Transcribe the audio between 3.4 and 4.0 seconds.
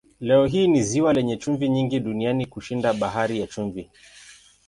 Chumvi.